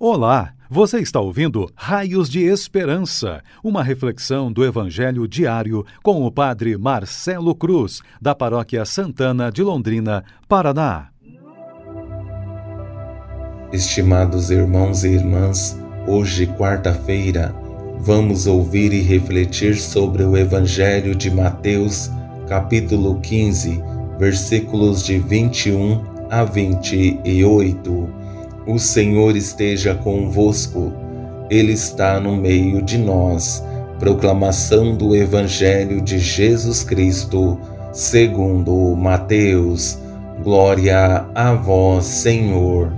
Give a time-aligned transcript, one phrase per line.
[0.00, 6.78] Olá, você está ouvindo Raios de Esperança, uma reflexão do Evangelho diário com o Padre
[6.78, 11.08] Marcelo Cruz, da Paróquia Santana de Londrina, Paraná.
[13.72, 15.76] Estimados irmãos e irmãs,
[16.06, 17.52] hoje, quarta-feira,
[17.98, 22.08] vamos ouvir e refletir sobre o Evangelho de Mateus,
[22.48, 23.82] capítulo 15,
[24.16, 28.17] versículos de 21 a 28
[28.68, 30.92] o Senhor esteja convosco,
[31.48, 33.64] Ele está no meio de nós.
[33.98, 37.58] Proclamação do Evangelho de Jesus Cristo,
[37.94, 39.98] segundo Mateus.
[40.44, 42.92] Glória a vós, Senhor.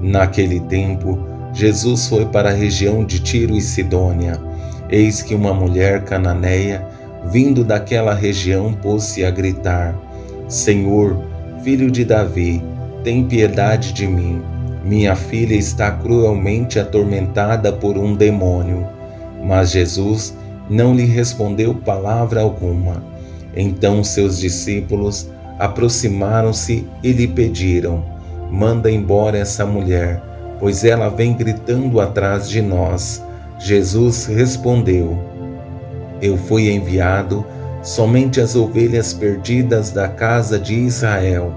[0.00, 1.18] Naquele tempo,
[1.52, 4.40] Jesus foi para a região de Tiro e Sidônia.
[4.88, 6.86] Eis que uma mulher cananeia,
[7.28, 9.98] vindo daquela região, pôs-se a gritar:
[10.46, 11.20] Senhor,
[11.64, 12.62] filho de Davi,
[13.02, 14.40] tem piedade de mim.
[14.88, 18.88] Minha filha está cruelmente atormentada por um demônio.
[19.44, 20.34] Mas Jesus
[20.70, 23.02] não lhe respondeu palavra alguma.
[23.54, 28.02] Então seus discípulos aproximaram-se e lhe pediram:
[28.50, 30.22] Manda embora essa mulher,
[30.58, 33.22] pois ela vem gritando atrás de nós.
[33.58, 35.18] Jesus respondeu:
[36.22, 37.44] Eu fui enviado
[37.82, 41.52] somente às ovelhas perdidas da casa de Israel.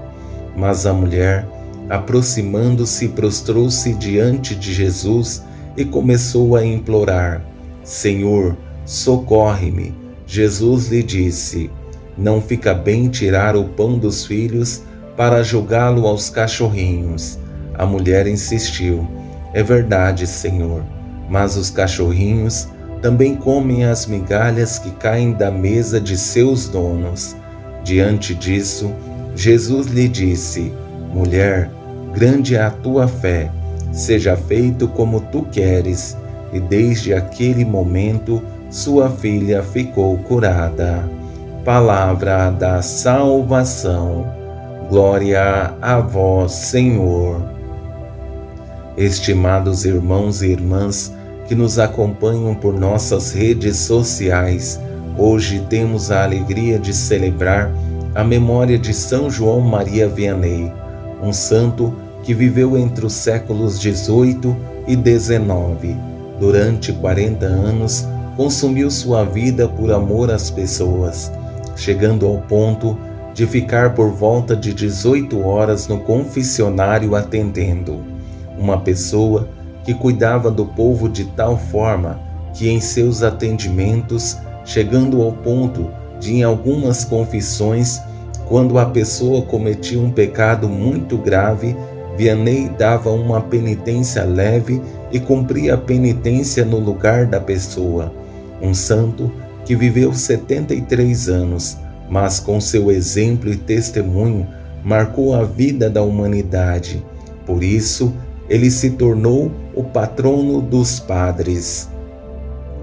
[0.54, 1.46] Mas a mulher
[1.92, 5.44] Aproximando-se, prostrou-se diante de Jesus
[5.76, 7.44] e começou a implorar:
[7.84, 9.94] Senhor, socorre-me.
[10.26, 11.70] Jesus lhe disse:
[12.16, 14.84] Não fica bem tirar o pão dos filhos
[15.18, 17.38] para jogá-lo aos cachorrinhos.
[17.74, 19.06] A mulher insistiu:
[19.52, 20.82] É verdade, Senhor,
[21.28, 22.68] mas os cachorrinhos
[23.02, 27.36] também comem as migalhas que caem da mesa de seus donos.
[27.84, 28.90] Diante disso,
[29.36, 30.72] Jesus lhe disse:
[31.12, 31.70] Mulher,
[32.12, 33.50] grande é a tua fé,
[33.90, 36.16] seja feito como tu queres.
[36.52, 41.08] E desde aquele momento sua filha ficou curada.
[41.64, 44.26] Palavra da salvação.
[44.90, 47.42] Glória a vós, Senhor.
[48.96, 51.14] Estimados irmãos e irmãs
[51.48, 54.78] que nos acompanham por nossas redes sociais,
[55.16, 57.72] hoje temos a alegria de celebrar
[58.14, 60.70] a memória de São João Maria Vianney
[61.22, 64.54] um santo que viveu entre os séculos 18
[64.86, 65.96] e 19.
[66.38, 68.06] Durante 40 anos,
[68.36, 71.30] consumiu sua vida por amor às pessoas,
[71.76, 72.98] chegando ao ponto
[73.34, 78.00] de ficar por volta de 18 horas no confessionário atendendo.
[78.58, 79.48] Uma pessoa
[79.84, 82.20] que cuidava do povo de tal forma
[82.52, 85.90] que em seus atendimentos, chegando ao ponto
[86.20, 88.00] de em algumas confissões
[88.52, 91.74] quando a pessoa cometia um pecado muito grave,
[92.18, 94.78] Vianney dava uma penitência leve
[95.10, 98.12] e cumpria a penitência no lugar da pessoa.
[98.60, 99.32] Um santo
[99.64, 101.78] que viveu 73 anos,
[102.10, 104.46] mas com seu exemplo e testemunho
[104.84, 107.02] marcou a vida da humanidade.
[107.46, 108.12] Por isso,
[108.50, 111.88] ele se tornou o patrono dos padres.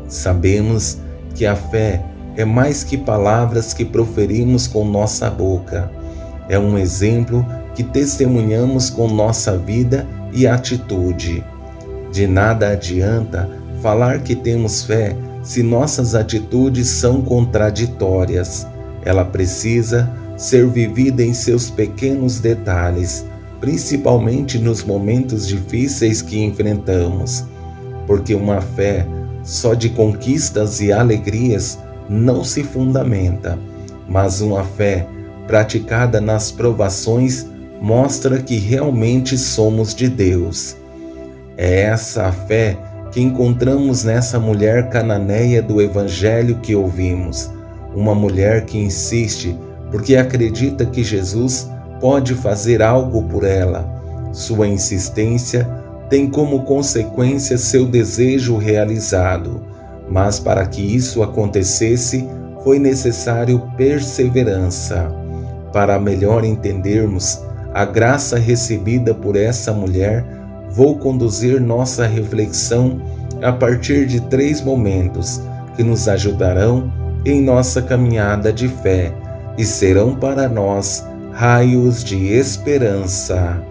[0.08, 0.98] Sabemos
[1.36, 2.04] que a fé
[2.36, 5.92] é mais que palavras que proferimos com nossa boca.
[6.48, 7.46] É um exemplo
[7.76, 11.44] que testemunhamos com nossa vida e atitude.
[12.12, 13.50] De nada adianta
[13.82, 18.68] falar que temos fé se nossas atitudes são contraditórias.
[19.04, 23.26] Ela precisa ser vivida em seus pequenos detalhes,
[23.60, 27.44] principalmente nos momentos difíceis que enfrentamos.
[28.08, 29.06] Porque uma fé
[29.44, 31.78] só de conquistas e alegrias
[32.10, 33.58] não se fundamenta,
[34.08, 35.06] mas uma fé
[35.46, 37.46] praticada nas provações
[37.80, 40.76] mostra que realmente somos de Deus.
[41.56, 42.78] É essa a fé
[43.12, 47.50] que encontramos nessa mulher cananeia do Evangelho que ouvimos,
[47.96, 49.56] uma mulher que insiste
[49.92, 53.88] porque acredita que Jesus pode fazer algo por ela.
[54.32, 55.68] Sua insistência
[56.10, 59.69] tem como consequência seu desejo realizado
[60.10, 62.28] mas para que isso acontecesse,
[62.64, 65.14] foi necessário perseverança.
[65.72, 67.42] Para melhor entendermos
[67.74, 70.26] a graça recebida por essa mulher,
[70.72, 73.00] vou conduzir nossa reflexão
[73.42, 75.42] a partir de três momentos
[75.76, 76.92] que nos ajudarão
[77.26, 79.14] em nossa caminhada de fé
[79.58, 83.62] e serão para nós raios de esperança.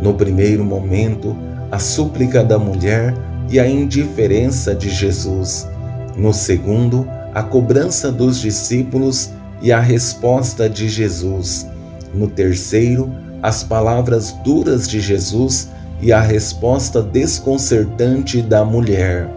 [0.00, 1.36] No primeiro momento,
[1.70, 3.14] a súplica da mulher
[3.52, 5.68] e a indiferença de Jesus.
[6.16, 11.66] No segundo, a cobrança dos discípulos e a resposta de Jesus.
[12.14, 13.12] No terceiro,
[13.42, 15.68] as palavras duras de Jesus
[16.00, 19.28] e a resposta desconcertante da mulher.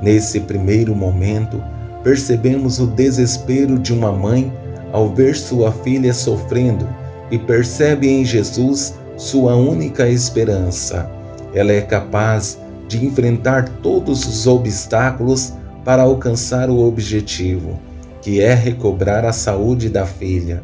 [0.00, 1.62] Nesse primeiro momento,
[2.02, 4.52] percebemos o desespero de uma mãe
[4.90, 6.88] ao ver sua filha sofrendo
[7.30, 11.10] e percebe em Jesus sua única esperança.
[11.54, 12.58] Ela é capaz
[12.88, 15.52] de enfrentar todos os obstáculos
[15.84, 17.78] para alcançar o objetivo,
[18.22, 20.62] que é recobrar a saúde da filha,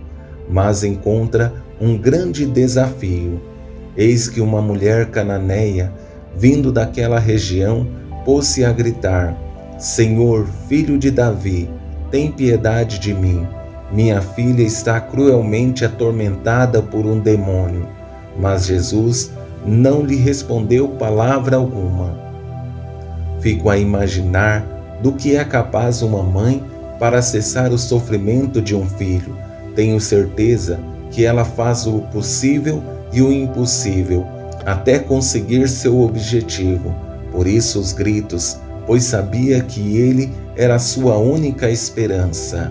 [0.49, 3.41] mas encontra um grande desafio.
[3.97, 5.93] Eis que uma mulher cananeia,
[6.37, 7.87] vindo daquela região,
[8.25, 9.37] pôs-se a gritar:
[9.79, 11.69] Senhor, filho de Davi,
[12.11, 13.47] tem piedade de mim.
[13.93, 17.89] Minha filha está cruelmente atormentada por um demônio.
[18.39, 19.33] Mas Jesus
[19.67, 22.19] não lhe respondeu palavra alguma.
[23.41, 24.67] Fico a imaginar
[25.03, 26.63] do que é capaz uma mãe
[26.99, 29.37] para cessar o sofrimento de um filho.
[29.75, 30.79] Tenho certeza
[31.11, 34.27] que ela faz o possível e o impossível
[34.65, 36.95] até conseguir seu objetivo.
[37.33, 42.71] Por isso os gritos, pois sabia que ele era sua única esperança.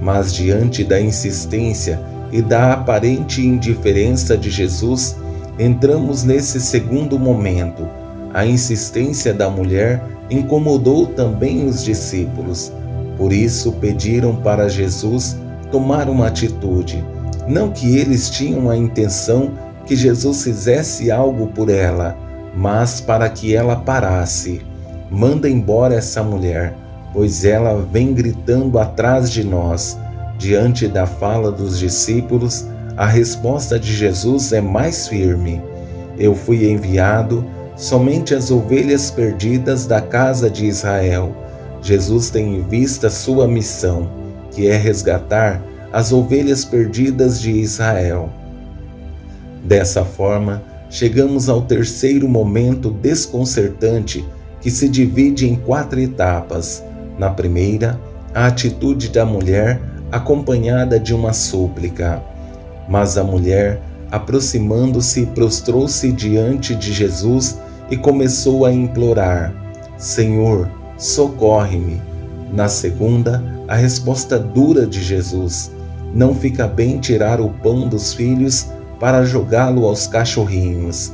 [0.00, 2.00] Mas diante da insistência
[2.30, 5.16] e da aparente indiferença de Jesus,
[5.58, 7.88] entramos nesse segundo momento.
[8.32, 12.72] A insistência da mulher incomodou também os discípulos.
[13.16, 15.36] Por isso pediram para Jesus
[15.70, 17.04] tomar uma atitude.
[17.46, 19.52] Não que eles tinham a intenção
[19.86, 22.16] que Jesus fizesse algo por ela,
[22.56, 24.62] mas para que ela parasse.
[25.10, 26.74] Manda embora essa mulher,
[27.12, 29.96] pois ela vem gritando atrás de nós.
[30.38, 32.66] Diante da fala dos discípulos,
[32.96, 35.60] a resposta de Jesus é mais firme.
[36.18, 37.44] Eu fui enviado
[37.76, 41.34] somente as ovelhas perdidas da casa de Israel.
[41.82, 44.08] Jesus tem em vista sua missão,
[44.52, 45.60] que é resgatar
[45.92, 48.30] as ovelhas perdidas de Israel.
[49.64, 54.24] Dessa forma, chegamos ao terceiro momento desconcertante
[54.60, 56.82] que se divide em quatro etapas.
[57.18, 57.98] Na primeira,
[58.32, 59.80] a atitude da mulher
[60.12, 62.22] acompanhada de uma súplica.
[62.88, 67.58] Mas a mulher, aproximando-se, prostrou-se diante de Jesus
[67.90, 69.52] e começou a implorar:
[69.96, 72.00] Senhor, socorre-me.
[72.52, 75.70] Na segunda, a resposta dura de Jesus:
[76.14, 78.68] Não fica bem tirar o pão dos filhos
[79.00, 81.12] para jogá-lo aos cachorrinhos.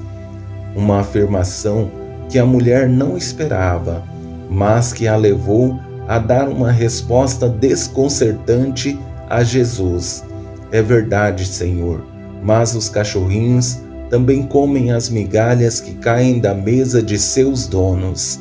[0.75, 1.91] Uma afirmação
[2.29, 4.05] que a mulher não esperava,
[4.49, 10.25] mas que a levou a dar uma resposta desconcertante a Jesus.
[10.73, 12.05] É verdade, Senhor,
[12.43, 13.79] mas os cachorrinhos
[14.09, 18.41] também comem as migalhas que caem da mesa de seus donos.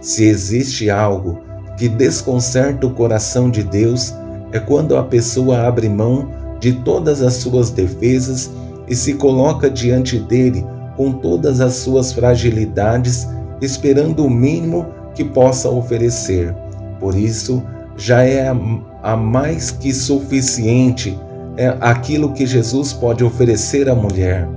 [0.00, 1.40] Se existe algo
[1.76, 4.14] que desconcerta o coração de Deus,
[4.52, 8.50] é quando a pessoa abre mão de todas as suas defesas
[8.88, 10.64] e se coloca diante dele
[10.96, 13.26] com todas as suas fragilidades,
[13.60, 16.54] esperando o mínimo que possa oferecer.
[16.98, 17.62] Por isso,
[17.96, 18.48] já é
[19.02, 21.18] a mais que suficiente
[21.60, 24.48] é aquilo que Jesus pode oferecer à mulher.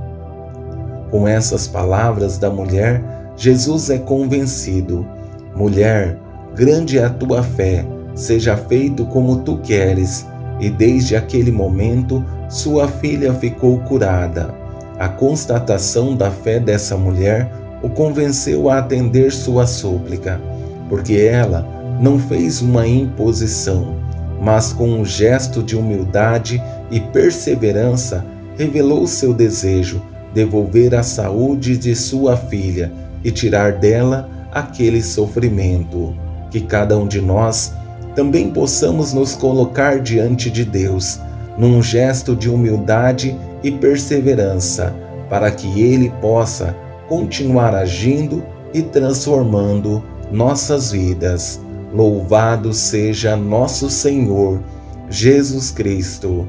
[1.11, 3.03] Com essas palavras da mulher,
[3.35, 5.05] Jesus é convencido:
[5.53, 6.17] Mulher,
[6.55, 7.85] grande é a tua fé,
[8.15, 10.25] seja feito como tu queres.
[10.61, 14.55] E desde aquele momento, sua filha ficou curada.
[14.97, 17.51] A constatação da fé dessa mulher
[17.81, 20.39] o convenceu a atender sua súplica,
[20.87, 21.67] porque ela
[21.99, 23.97] não fez uma imposição,
[24.43, 28.25] mas com um gesto de humildade e perseverança
[28.57, 30.01] revelou seu desejo
[30.33, 32.91] devolver a saúde de sua filha
[33.23, 36.13] e tirar dela aquele sofrimento.
[36.51, 37.73] Que cada um de nós
[38.15, 41.19] também possamos nos colocar diante de Deus,
[41.57, 44.93] num gesto de humildade e perseverança,
[45.29, 46.75] para que Ele possa
[47.07, 51.62] continuar agindo e transformando nossas vidas.
[51.93, 54.59] Louvado seja nosso Senhor
[55.09, 56.47] Jesus Cristo,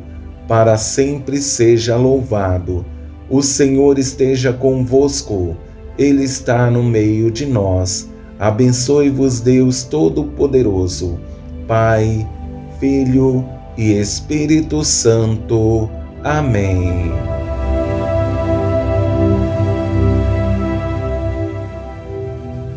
[0.49, 2.85] para sempre seja louvado
[3.29, 5.57] o Senhor esteja convosco,
[5.99, 8.11] Ele está no meio de nós.
[8.39, 11.19] Abençoe-vos, Deus Todo-Poderoso,
[11.67, 12.29] Pai,
[12.79, 13.45] Filho
[13.77, 15.89] e Espírito Santo.
[16.23, 17.34] Amém.